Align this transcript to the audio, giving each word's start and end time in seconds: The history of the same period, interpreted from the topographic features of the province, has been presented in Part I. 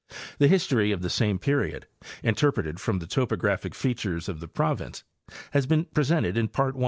The 0.39 0.47
history 0.47 0.91
of 0.91 1.03
the 1.03 1.11
same 1.11 1.37
period, 1.37 1.85
interpreted 2.23 2.79
from 2.81 2.97
the 2.97 3.05
topographic 3.05 3.75
features 3.75 4.27
of 4.27 4.39
the 4.39 4.47
province, 4.47 5.03
has 5.51 5.67
been 5.67 5.85
presented 5.93 6.37
in 6.39 6.47
Part 6.47 6.75
I. 6.75 6.79